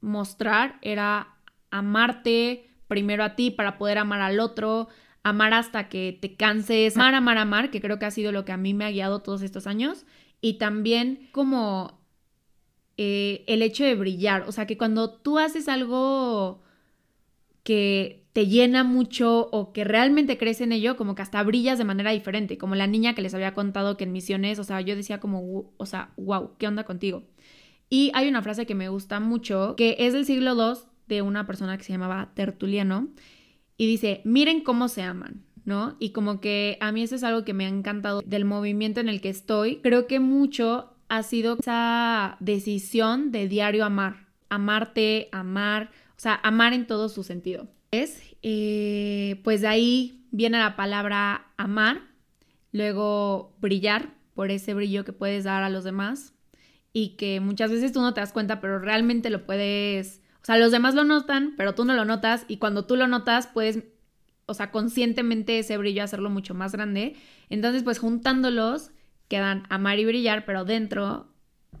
mostrar 0.00 0.78
era 0.82 1.36
amarte 1.70 2.68
primero 2.88 3.22
a 3.22 3.36
ti 3.36 3.52
para 3.52 3.78
poder 3.78 3.98
amar 3.98 4.20
al 4.22 4.40
otro, 4.40 4.88
amar 5.22 5.54
hasta 5.54 5.88
que 5.88 6.18
te 6.20 6.34
canses, 6.34 6.96
amar, 6.96 7.14
amar, 7.14 7.38
amar, 7.38 7.70
que 7.70 7.80
creo 7.80 8.00
que 8.00 8.06
ha 8.06 8.10
sido 8.10 8.32
lo 8.32 8.44
que 8.44 8.50
a 8.50 8.56
mí 8.56 8.74
me 8.74 8.84
ha 8.84 8.90
guiado 8.90 9.20
todos 9.20 9.40
estos 9.42 9.68
años 9.68 10.04
y 10.40 10.54
también 10.54 11.28
como 11.30 12.00
eh, 12.96 13.44
el 13.46 13.62
hecho 13.62 13.84
de 13.84 13.94
brillar, 13.94 14.48
o 14.48 14.52
sea, 14.52 14.66
que 14.66 14.76
cuando 14.76 15.10
tú 15.10 15.38
haces 15.38 15.68
algo 15.68 16.63
que 17.64 18.24
te 18.32 18.46
llena 18.46 18.84
mucho 18.84 19.48
o 19.50 19.72
que 19.72 19.84
realmente 19.84 20.38
crees 20.38 20.60
en 20.60 20.72
ello, 20.72 20.96
como 20.96 21.14
que 21.14 21.22
hasta 21.22 21.42
brillas 21.42 21.78
de 21.78 21.84
manera 21.84 22.12
diferente, 22.12 22.58
como 22.58 22.74
la 22.74 22.86
niña 22.86 23.14
que 23.14 23.22
les 23.22 23.34
había 23.34 23.54
contado 23.54 23.96
que 23.96 24.04
en 24.04 24.12
misiones, 24.12 24.58
o 24.58 24.64
sea, 24.64 24.80
yo 24.80 24.94
decía 24.94 25.18
como, 25.18 25.72
o 25.76 25.86
sea, 25.86 26.12
wow, 26.16 26.52
¿qué 26.58 26.68
onda 26.68 26.84
contigo? 26.84 27.24
Y 27.88 28.10
hay 28.14 28.28
una 28.28 28.42
frase 28.42 28.66
que 28.66 28.74
me 28.74 28.88
gusta 28.88 29.20
mucho, 29.20 29.74
que 29.76 29.96
es 29.98 30.12
del 30.12 30.24
siglo 30.26 30.54
II 30.54 30.80
de 31.06 31.22
una 31.22 31.46
persona 31.46 31.76
que 31.76 31.84
se 31.84 31.92
llamaba 31.92 32.32
Tertuliano, 32.34 33.08
y 33.76 33.86
dice, 33.86 34.20
miren 34.24 34.62
cómo 34.62 34.88
se 34.88 35.02
aman. 35.02 35.44
¿no? 35.64 35.96
Y 35.98 36.10
como 36.10 36.40
que 36.40 36.76
a 36.80 36.92
mí 36.92 37.02
eso 37.02 37.14
es 37.14 37.24
algo 37.24 37.44
que 37.44 37.54
me 37.54 37.64
ha 37.64 37.68
encantado 37.68 38.20
del 38.20 38.44
movimiento 38.44 39.00
en 39.00 39.08
el 39.08 39.20
que 39.20 39.30
estoy. 39.30 39.76
Creo 39.76 40.06
que 40.06 40.20
mucho 40.20 40.90
ha 41.08 41.22
sido 41.22 41.56
esa 41.58 42.36
decisión 42.40 43.32
de 43.32 43.48
diario 43.48 43.84
amar, 43.84 44.26
amarte, 44.48 45.28
amar, 45.32 45.90
o 46.16 46.20
sea, 46.20 46.40
amar 46.42 46.72
en 46.72 46.86
todo 46.86 47.08
su 47.08 47.22
sentido. 47.22 47.68
Es, 47.90 48.20
eh, 48.42 49.40
pues 49.44 49.60
de 49.60 49.68
ahí 49.68 50.26
viene 50.30 50.58
la 50.58 50.76
palabra 50.76 51.46
amar, 51.56 52.02
luego 52.72 53.54
brillar 53.60 54.14
por 54.34 54.50
ese 54.50 54.74
brillo 54.74 55.04
que 55.04 55.12
puedes 55.12 55.44
dar 55.44 55.62
a 55.62 55.70
los 55.70 55.84
demás 55.84 56.34
y 56.92 57.10
que 57.10 57.40
muchas 57.40 57.70
veces 57.70 57.92
tú 57.92 58.00
no 58.00 58.14
te 58.14 58.20
das 58.20 58.32
cuenta, 58.32 58.60
pero 58.60 58.78
realmente 58.78 59.30
lo 59.30 59.46
puedes, 59.46 60.20
o 60.42 60.44
sea, 60.44 60.58
los 60.58 60.72
demás 60.72 60.94
lo 60.94 61.04
notan, 61.04 61.54
pero 61.56 61.74
tú 61.74 61.84
no 61.84 61.94
lo 61.94 62.04
notas 62.04 62.44
y 62.48 62.56
cuando 62.56 62.84
tú 62.84 62.96
lo 62.96 63.06
notas 63.06 63.46
puedes 63.46 63.84
o 64.46 64.54
sea, 64.54 64.70
conscientemente 64.70 65.58
ese 65.58 65.76
brillo 65.76 66.04
hacerlo 66.04 66.30
mucho 66.30 66.54
más 66.54 66.72
grande. 66.72 67.16
Entonces, 67.48 67.82
pues 67.82 67.98
juntándolos, 67.98 68.90
quedan 69.28 69.64
amar 69.70 69.98
y 69.98 70.04
brillar, 70.04 70.44
pero 70.44 70.64
dentro 70.64 71.33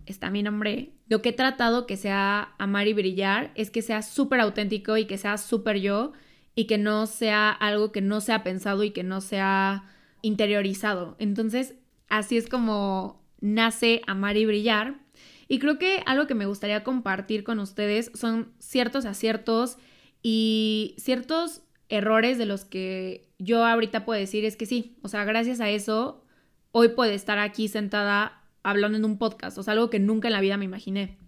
está 0.06 0.30
mi 0.30 0.42
nombre. 0.42 0.92
Lo 1.08 1.22
que 1.22 1.30
he 1.30 1.32
tratado 1.32 1.86
que 1.86 1.96
sea 1.96 2.54
amar 2.58 2.88
y 2.88 2.92
brillar 2.92 3.52
es 3.54 3.70
que 3.70 3.82
sea 3.82 4.02
súper 4.02 4.40
auténtico 4.40 4.96
y 4.96 5.06
que 5.06 5.18
sea 5.18 5.38
súper 5.38 5.78
yo 5.80 6.12
y 6.54 6.66
que 6.66 6.78
no 6.78 7.06
sea 7.06 7.50
algo 7.50 7.92
que 7.92 8.00
no 8.00 8.20
sea 8.20 8.44
pensado 8.44 8.84
y 8.84 8.90
que 8.90 9.02
no 9.02 9.20
sea 9.20 9.84
interiorizado. 10.22 11.16
Entonces, 11.18 11.74
así 12.08 12.36
es 12.36 12.48
como 12.48 13.22
nace 13.40 14.02
amar 14.06 14.36
y 14.36 14.46
brillar. 14.46 15.00
Y 15.48 15.58
creo 15.58 15.78
que 15.78 16.02
algo 16.06 16.26
que 16.26 16.34
me 16.34 16.46
gustaría 16.46 16.84
compartir 16.84 17.44
con 17.44 17.58
ustedes 17.58 18.10
son 18.14 18.52
ciertos 18.58 19.04
aciertos 19.04 19.76
y 20.22 20.94
ciertos 20.98 21.62
errores 21.88 22.38
de 22.38 22.46
los 22.46 22.64
que 22.64 23.28
yo 23.38 23.64
ahorita 23.64 24.04
puedo 24.04 24.18
decir 24.18 24.44
es 24.44 24.56
que 24.56 24.66
sí, 24.66 24.96
o 25.02 25.08
sea, 25.08 25.24
gracias 25.24 25.60
a 25.60 25.68
eso, 25.68 26.24
hoy 26.72 26.88
puedo 26.88 27.12
estar 27.12 27.38
aquí 27.38 27.68
sentada 27.68 28.43
hablando 28.64 28.98
en 28.98 29.04
un 29.04 29.18
podcast, 29.18 29.56
o 29.58 29.62
sea, 29.62 29.72
algo 29.72 29.90
que 29.90 30.00
nunca 30.00 30.28
en 30.28 30.32
la 30.32 30.40
vida 30.40 30.56
me 30.56 30.64
imaginé. 30.64 31.18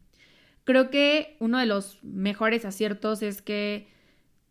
Creo 0.65 0.91
que 0.91 1.37
uno 1.39 1.59
de 1.59 1.67
los 1.67 2.03
mejores 2.03 2.65
aciertos 2.65 3.23
es 3.23 3.41
que 3.41 3.87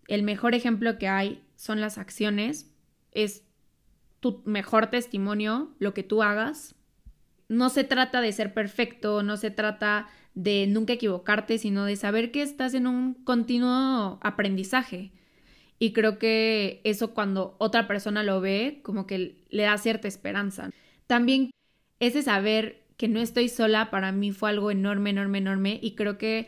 el 0.08 0.24
mejor 0.24 0.56
ejemplo 0.56 0.98
que 0.98 1.10
hay 1.10 1.44
son 1.58 1.82
las 1.82 1.98
acciones, 1.98 2.72
es 3.12 3.44
tu 4.22 4.42
mejor 4.46 4.88
testimonio, 4.88 5.76
lo 5.80 5.94
que 5.94 6.04
tú 6.04 6.24
hagas. 6.24 6.76
No 7.50 7.70
se 7.70 7.84
trata 7.84 8.22
de 8.22 8.32
ser 8.32 8.54
perfecto, 8.54 9.24
no 9.24 9.36
se 9.36 9.52
trata 9.52 10.08
de 10.36 10.68
nunca 10.68 10.94
equivocarte, 10.94 11.58
sino 11.58 11.86
de 11.86 11.96
saber 11.96 12.32
que 12.32 12.42
estás 12.42 12.74
en 12.74 12.88
un 12.88 13.14
continuo 13.14 14.20
aprendizaje. 14.22 15.12
Y 15.80 15.92
creo 15.92 16.20
que 16.20 16.82
eso 16.84 17.14
cuando 17.14 17.56
otra 17.58 17.88
persona 17.88 18.24
lo 18.24 18.42
ve, 18.42 18.80
como 18.84 19.08
que 19.08 19.44
le 19.50 19.64
da 19.64 19.78
cierta 19.78 20.08
esperanza. 20.08 20.70
También 21.08 21.52
ese 22.00 22.22
saber 22.22 22.84
que 22.98 23.08
no 23.08 23.20
estoy 23.20 23.50
sola 23.50 23.90
para 23.92 24.12
mí 24.12 24.32
fue 24.32 24.50
algo 24.50 24.72
enorme, 24.72 25.10
enorme, 25.10 25.40
enorme. 25.40 25.80
Y 25.82 25.96
creo 25.96 26.18
que 26.18 26.48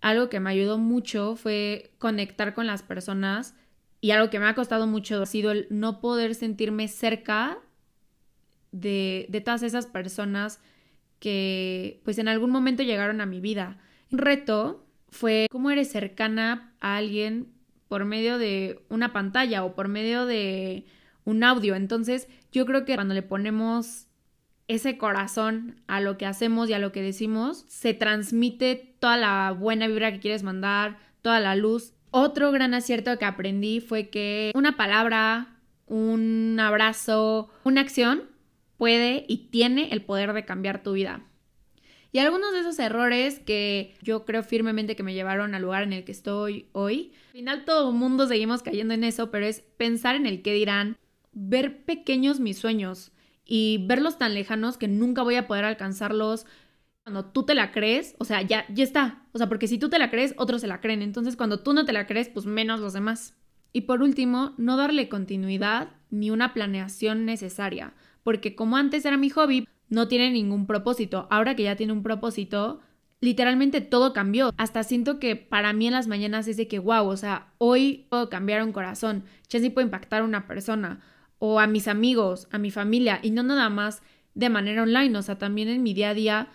algo 0.00 0.28
que 0.28 0.40
me 0.40 0.50
ayudó 0.50 0.78
mucho 0.78 1.36
fue 1.36 1.92
conectar 1.98 2.54
con 2.54 2.66
las 2.66 2.82
personas. 2.82 3.54
Y 4.00 4.12
algo 4.12 4.30
que 4.30 4.38
me 4.38 4.46
ha 4.46 4.54
costado 4.54 4.86
mucho 4.86 5.22
ha 5.22 5.26
sido 5.26 5.50
el 5.50 5.66
no 5.70 6.00
poder 6.00 6.34
sentirme 6.34 6.88
cerca 6.88 7.58
de, 8.72 9.26
de 9.28 9.40
todas 9.40 9.62
esas 9.62 9.86
personas 9.86 10.60
que 11.18 12.00
pues 12.04 12.18
en 12.18 12.28
algún 12.28 12.50
momento 12.50 12.82
llegaron 12.82 13.20
a 13.20 13.26
mi 13.26 13.40
vida. 13.40 13.78
Un 14.10 14.18
reto 14.18 14.86
fue 15.08 15.46
cómo 15.50 15.70
eres 15.70 15.90
cercana 15.90 16.74
a 16.80 16.96
alguien 16.96 17.52
por 17.88 18.04
medio 18.04 18.38
de 18.38 18.82
una 18.88 19.12
pantalla 19.12 19.64
o 19.64 19.74
por 19.74 19.88
medio 19.88 20.24
de 20.24 20.86
un 21.24 21.44
audio. 21.44 21.74
Entonces, 21.74 22.28
yo 22.52 22.64
creo 22.64 22.84
que 22.84 22.94
cuando 22.94 23.14
le 23.14 23.22
ponemos 23.22 24.06
ese 24.70 24.96
corazón 24.96 25.82
a 25.88 26.00
lo 26.00 26.16
que 26.16 26.26
hacemos 26.26 26.70
y 26.70 26.74
a 26.74 26.78
lo 26.78 26.92
que 26.92 27.02
decimos, 27.02 27.64
se 27.66 27.92
transmite 27.92 28.94
toda 29.00 29.16
la 29.16 29.50
buena 29.50 29.88
vibra 29.88 30.12
que 30.12 30.20
quieres 30.20 30.44
mandar, 30.44 30.96
toda 31.22 31.40
la 31.40 31.56
luz. 31.56 31.92
Otro 32.12 32.52
gran 32.52 32.72
acierto 32.72 33.18
que 33.18 33.24
aprendí 33.24 33.80
fue 33.80 34.10
que 34.10 34.52
una 34.54 34.76
palabra, 34.76 35.56
un 35.86 36.56
abrazo, 36.60 37.50
una 37.64 37.80
acción 37.80 38.30
puede 38.76 39.24
y 39.26 39.48
tiene 39.48 39.88
el 39.90 40.02
poder 40.02 40.34
de 40.34 40.44
cambiar 40.44 40.84
tu 40.84 40.92
vida. 40.92 41.24
Y 42.12 42.20
algunos 42.20 42.52
de 42.52 42.60
esos 42.60 42.78
errores 42.78 43.40
que 43.40 43.96
yo 44.02 44.24
creo 44.24 44.44
firmemente 44.44 44.94
que 44.94 45.02
me 45.02 45.14
llevaron 45.14 45.52
al 45.56 45.62
lugar 45.62 45.82
en 45.82 45.94
el 45.94 46.04
que 46.04 46.12
estoy 46.12 46.68
hoy, 46.70 47.12
al 47.26 47.32
final 47.32 47.64
todo 47.64 47.90
mundo 47.90 48.28
seguimos 48.28 48.62
cayendo 48.62 48.94
en 48.94 49.02
eso, 49.02 49.32
pero 49.32 49.46
es 49.46 49.62
pensar 49.76 50.14
en 50.14 50.26
el 50.26 50.42
qué 50.42 50.52
dirán, 50.52 50.96
ver 51.32 51.84
pequeños 51.84 52.38
mis 52.38 52.58
sueños 52.58 53.10
y 53.52 53.84
verlos 53.88 54.16
tan 54.16 54.32
lejanos 54.32 54.78
que 54.78 54.86
nunca 54.86 55.24
voy 55.24 55.34
a 55.34 55.48
poder 55.48 55.64
alcanzarlos. 55.64 56.46
Cuando 57.02 57.24
tú 57.24 57.42
te 57.42 57.56
la 57.56 57.72
crees, 57.72 58.14
o 58.20 58.24
sea, 58.24 58.42
ya, 58.42 58.64
ya 58.72 58.84
está. 58.84 59.24
O 59.32 59.38
sea, 59.38 59.48
porque 59.48 59.66
si 59.66 59.76
tú 59.76 59.88
te 59.88 59.98
la 59.98 60.08
crees, 60.08 60.34
otros 60.36 60.60
se 60.60 60.68
la 60.68 60.80
creen. 60.80 61.02
Entonces, 61.02 61.34
cuando 61.36 61.58
tú 61.58 61.72
no 61.72 61.84
te 61.84 61.92
la 61.92 62.06
crees, 62.06 62.28
pues 62.28 62.46
menos 62.46 62.78
los 62.78 62.92
demás. 62.92 63.34
Y 63.72 63.82
por 63.82 64.02
último, 64.02 64.54
no 64.56 64.76
darle 64.76 65.08
continuidad 65.08 65.88
ni 66.10 66.30
una 66.30 66.54
planeación 66.54 67.24
necesaria. 67.24 67.92
Porque 68.22 68.54
como 68.54 68.76
antes 68.76 69.04
era 69.04 69.16
mi 69.16 69.30
hobby, 69.30 69.66
no 69.88 70.06
tiene 70.06 70.30
ningún 70.30 70.68
propósito. 70.68 71.26
Ahora 71.28 71.56
que 71.56 71.64
ya 71.64 71.74
tiene 71.74 71.92
un 71.92 72.04
propósito, 72.04 72.78
literalmente 73.20 73.80
todo 73.80 74.12
cambió. 74.12 74.54
Hasta 74.58 74.84
siento 74.84 75.18
que 75.18 75.34
para 75.34 75.72
mí 75.72 75.88
en 75.88 75.94
las 75.94 76.06
mañanas 76.06 76.46
es 76.46 76.56
de 76.56 76.68
que, 76.68 76.78
wow, 76.78 77.04
o 77.04 77.16
sea, 77.16 77.48
hoy 77.58 78.06
puedo 78.10 78.28
cambiar 78.28 78.62
un 78.62 78.70
corazón, 78.70 79.24
sí 79.48 79.70
puedo 79.70 79.84
impactar 79.84 80.22
a 80.22 80.24
una 80.24 80.46
persona, 80.46 81.00
o 81.40 81.58
a 81.58 81.66
mis 81.66 81.88
amigos, 81.88 82.46
a 82.52 82.58
mi 82.58 82.70
familia, 82.70 83.18
y 83.22 83.32
no 83.32 83.42
nada 83.42 83.68
más 83.68 84.02
de 84.34 84.48
manera 84.48 84.84
online, 84.84 85.18
o 85.18 85.22
sea, 85.22 85.38
también 85.38 85.68
en 85.68 85.82
mi 85.82 85.92
día 85.92 86.10
a 86.10 86.14
día. 86.14 86.48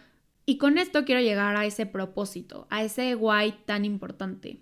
Y 0.45 0.57
con 0.57 0.77
esto 0.77 1.03
quiero 1.03 1.19
llegar 1.19 1.57
a 1.57 1.65
ese 1.65 1.85
propósito, 1.85 2.67
a 2.69 2.83
ese 2.83 3.13
guay 3.15 3.55
tan 3.65 3.83
importante. 3.83 4.61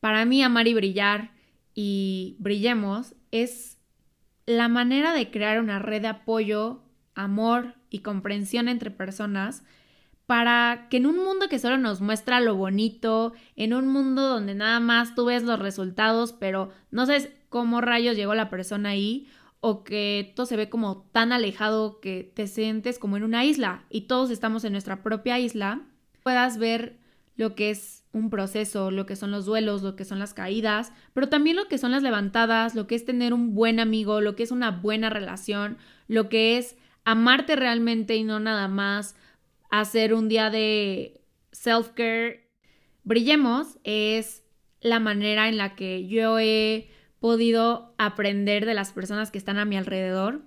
Para 0.00 0.24
mí, 0.24 0.42
amar 0.42 0.68
y 0.68 0.74
brillar 0.74 1.32
y 1.74 2.36
brillemos 2.38 3.14
es 3.32 3.78
la 4.46 4.68
manera 4.68 5.12
de 5.12 5.30
crear 5.30 5.60
una 5.60 5.80
red 5.80 6.00
de 6.00 6.08
apoyo, 6.08 6.82
amor, 7.14 7.74
y 7.90 8.00
comprensión 8.00 8.68
entre 8.68 8.90
personas 8.90 9.64
para 10.26 10.88
que 10.90 10.96
en 10.96 11.06
un 11.06 11.16
mundo 11.16 11.48
que 11.48 11.58
solo 11.58 11.78
nos 11.78 12.00
muestra 12.00 12.40
lo 12.40 12.56
bonito, 12.56 13.32
en 13.54 13.72
un 13.72 13.86
mundo 13.86 14.22
donde 14.22 14.54
nada 14.54 14.80
más 14.80 15.14
tú 15.14 15.26
ves 15.26 15.44
los 15.44 15.58
resultados, 15.58 16.32
pero 16.32 16.70
no 16.90 17.06
sabes 17.06 17.30
cómo 17.48 17.80
rayos 17.80 18.16
llegó 18.16 18.34
la 18.34 18.50
persona 18.50 18.90
ahí, 18.90 19.28
o 19.60 19.84
que 19.84 20.32
todo 20.36 20.46
se 20.46 20.56
ve 20.56 20.68
como 20.68 21.02
tan 21.12 21.32
alejado 21.32 22.00
que 22.00 22.30
te 22.34 22.46
sientes 22.46 22.98
como 22.98 23.16
en 23.16 23.24
una 23.24 23.44
isla 23.44 23.84
y 23.90 24.02
todos 24.02 24.30
estamos 24.30 24.64
en 24.64 24.72
nuestra 24.72 25.02
propia 25.02 25.38
isla, 25.38 25.82
puedas 26.22 26.58
ver 26.58 26.98
lo 27.36 27.54
que 27.54 27.70
es 27.70 28.04
un 28.12 28.30
proceso, 28.30 28.90
lo 28.90 29.06
que 29.06 29.16
son 29.16 29.30
los 29.30 29.44
duelos, 29.44 29.82
lo 29.82 29.94
que 29.94 30.04
son 30.04 30.18
las 30.18 30.34
caídas, 30.34 30.92
pero 31.12 31.28
también 31.28 31.56
lo 31.56 31.68
que 31.68 31.78
son 31.78 31.90
las 31.90 32.02
levantadas, 32.02 32.74
lo 32.74 32.86
que 32.86 32.94
es 32.94 33.04
tener 33.04 33.34
un 33.34 33.54
buen 33.54 33.78
amigo, 33.78 34.20
lo 34.20 34.36
que 34.36 34.42
es 34.42 34.50
una 34.50 34.70
buena 34.70 35.10
relación, 35.10 35.76
lo 36.08 36.28
que 36.28 36.56
es 36.56 36.76
amarte 37.04 37.56
realmente 37.56 38.16
y 38.16 38.24
no 38.24 38.40
nada 38.40 38.68
más 38.68 39.16
hacer 39.70 40.14
un 40.14 40.28
día 40.28 40.50
de 40.50 41.20
self-care. 41.52 42.48
Brillemos 43.04 43.78
es 43.84 44.42
la 44.80 44.98
manera 44.98 45.48
en 45.48 45.58
la 45.58 45.74
que 45.74 46.06
yo 46.06 46.38
he 46.38 46.88
podido 47.26 47.92
aprender 47.98 48.66
de 48.66 48.74
las 48.74 48.92
personas 48.92 49.32
que 49.32 49.38
están 49.38 49.58
a 49.58 49.64
mi 49.64 49.76
alrededor, 49.76 50.42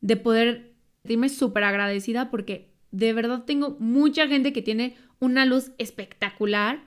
de 0.00 0.16
poder 0.16 0.74
sentirme 1.02 1.28
súper 1.28 1.62
agradecida 1.62 2.32
porque 2.32 2.74
de 2.90 3.12
verdad 3.12 3.44
tengo 3.44 3.76
mucha 3.78 4.26
gente 4.26 4.52
que 4.52 4.60
tiene 4.60 4.96
una 5.20 5.44
luz 5.46 5.70
espectacular 5.78 6.82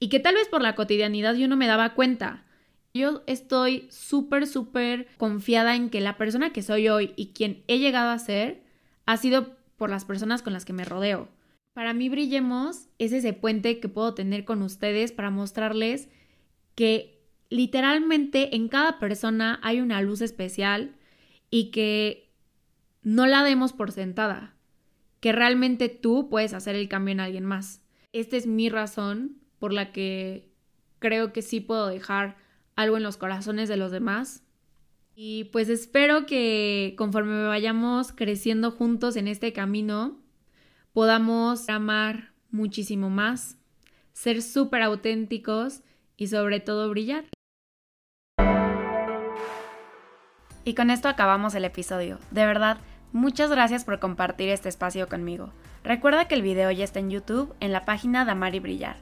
y 0.00 0.08
que 0.08 0.18
tal 0.18 0.34
vez 0.34 0.48
por 0.48 0.62
la 0.62 0.74
cotidianidad 0.74 1.36
yo 1.36 1.46
no 1.46 1.56
me 1.56 1.68
daba 1.68 1.94
cuenta. 1.94 2.44
Yo 2.92 3.22
estoy 3.28 3.86
súper, 3.88 4.48
súper 4.48 5.06
confiada 5.16 5.76
en 5.76 5.88
que 5.88 6.00
la 6.00 6.16
persona 6.16 6.52
que 6.52 6.62
soy 6.62 6.88
hoy 6.88 7.12
y 7.14 7.28
quien 7.28 7.62
he 7.68 7.78
llegado 7.78 8.10
a 8.10 8.18
ser 8.18 8.64
ha 9.06 9.16
sido 9.16 9.54
por 9.76 9.90
las 9.90 10.04
personas 10.04 10.42
con 10.42 10.52
las 10.52 10.64
que 10.64 10.72
me 10.72 10.84
rodeo. 10.84 11.28
Para 11.72 11.94
mí 11.94 12.08
Brillemos 12.08 12.88
es 12.98 13.12
ese 13.12 13.32
puente 13.32 13.78
que 13.78 13.88
puedo 13.88 14.12
tener 14.14 14.44
con 14.44 14.60
ustedes 14.62 15.12
para 15.12 15.30
mostrarles 15.30 16.08
que 16.74 17.19
literalmente 17.50 18.56
en 18.56 18.68
cada 18.68 18.98
persona 18.98 19.58
hay 19.62 19.80
una 19.80 20.00
luz 20.00 20.22
especial 20.22 20.94
y 21.50 21.72
que 21.72 22.32
no 23.02 23.26
la 23.26 23.42
demos 23.42 23.72
por 23.72 23.92
sentada, 23.92 24.54
que 25.18 25.32
realmente 25.32 25.88
tú 25.88 26.28
puedes 26.30 26.54
hacer 26.54 26.76
el 26.76 26.88
cambio 26.88 27.12
en 27.12 27.20
alguien 27.20 27.44
más. 27.44 27.82
Esta 28.12 28.36
es 28.36 28.46
mi 28.46 28.68
razón 28.68 29.38
por 29.58 29.72
la 29.72 29.92
que 29.92 30.48
creo 31.00 31.32
que 31.32 31.42
sí 31.42 31.60
puedo 31.60 31.88
dejar 31.88 32.36
algo 32.76 32.96
en 32.96 33.02
los 33.02 33.16
corazones 33.16 33.68
de 33.68 33.76
los 33.76 33.90
demás. 33.90 34.44
Y 35.14 35.44
pues 35.44 35.68
espero 35.68 36.24
que 36.24 36.94
conforme 36.96 37.44
vayamos 37.44 38.12
creciendo 38.12 38.70
juntos 38.70 39.16
en 39.16 39.28
este 39.28 39.52
camino, 39.52 40.18
podamos 40.92 41.68
amar 41.68 42.32
muchísimo 42.50 43.10
más, 43.10 43.58
ser 44.12 44.40
súper 44.40 44.82
auténticos 44.82 45.82
y 46.16 46.28
sobre 46.28 46.60
todo 46.60 46.88
brillar. 46.90 47.24
Y 50.64 50.74
con 50.74 50.90
esto 50.90 51.08
acabamos 51.08 51.54
el 51.54 51.64
episodio. 51.64 52.18
De 52.30 52.46
verdad, 52.46 52.78
muchas 53.12 53.50
gracias 53.50 53.84
por 53.84 53.98
compartir 53.98 54.48
este 54.48 54.68
espacio 54.68 55.08
conmigo. 55.08 55.50
Recuerda 55.84 56.26
que 56.26 56.34
el 56.34 56.42
video 56.42 56.70
ya 56.70 56.84
está 56.84 56.98
en 56.98 57.10
YouTube 57.10 57.54
en 57.60 57.72
la 57.72 57.84
página 57.84 58.24
de 58.24 58.32
Amar 58.32 58.54
y 58.54 58.60
Brillar. 58.60 58.96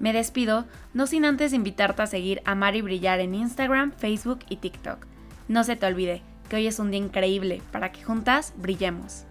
Me 0.00 0.12
despido, 0.12 0.64
no 0.94 1.06
sin 1.06 1.24
antes 1.24 1.52
invitarte 1.52 2.02
a 2.02 2.06
seguir 2.06 2.42
Amar 2.44 2.74
y 2.74 2.82
Brillar 2.82 3.20
en 3.20 3.34
Instagram, 3.34 3.92
Facebook 3.92 4.40
y 4.48 4.56
TikTok. 4.56 5.06
No 5.48 5.64
se 5.64 5.76
te 5.76 5.86
olvide 5.86 6.22
que 6.48 6.56
hoy 6.56 6.66
es 6.66 6.78
un 6.78 6.90
día 6.90 7.00
increíble 7.00 7.62
para 7.70 7.92
que 7.92 8.02
juntas 8.02 8.54
brillemos. 8.56 9.24